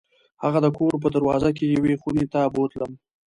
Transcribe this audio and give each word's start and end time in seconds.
هغه 0.43 0.59
د 0.65 0.67
کور 0.77 0.93
په 1.03 1.07
دروازه 1.15 1.49
کې 1.57 1.65
یوې 1.75 1.93
خونې 2.01 2.25
ته 2.33 2.39
بوتلم. 2.53 2.91